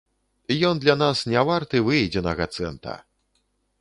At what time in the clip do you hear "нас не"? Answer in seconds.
1.01-1.43